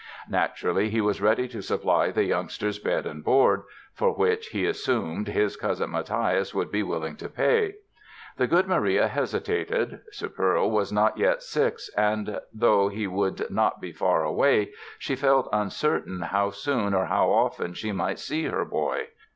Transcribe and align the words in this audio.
Naturally, 0.29 0.89
he 0.89 0.99
was 0.99 1.21
ready 1.21 1.47
to 1.49 1.61
supply 1.61 2.09
the 2.09 2.23
youngster's 2.23 2.79
bed 2.79 3.05
and 3.05 3.23
board 3.23 3.61
(for 3.93 4.11
which, 4.15 4.47
he 4.47 4.65
assumed, 4.65 5.27
his 5.27 5.55
cousin 5.55 5.91
Mathias 5.91 6.55
would 6.55 6.71
be 6.71 6.81
willing 6.81 7.15
to 7.17 7.29
pay). 7.29 7.75
The 8.37 8.47
good 8.47 8.67
Maria 8.67 9.07
hesitated. 9.07 10.01
"Sepperl" 10.11 10.71
was 10.71 10.91
not 10.91 11.19
yet 11.19 11.43
six 11.43 11.87
and 11.95 12.41
though 12.51 12.87
he 12.89 13.05
would 13.05 13.51
not 13.51 13.79
be 13.79 13.91
far 13.91 14.23
away 14.23 14.71
she 14.97 15.15
felt 15.15 15.47
uncertain 15.53 16.19
how 16.21 16.49
soon 16.49 16.95
or 16.95 17.05
how 17.05 17.29
often 17.29 17.75
she 17.75 17.91
might 17.91 18.17
see 18.17 18.45
her 18.45 18.65
boy. 18.65 19.09